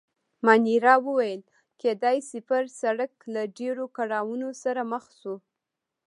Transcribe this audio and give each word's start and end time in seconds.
مانیرا 0.45 0.95
وویل: 1.05 1.41
کېدای 1.81 2.17
شي، 2.27 2.39
پر 2.49 2.63
سړک 2.81 3.11
له 3.33 3.41
ډېرو 3.57 3.85
کړاوو 3.97 4.35
سره 4.63 4.81
مخ 4.91 5.03
شو. 5.19 5.35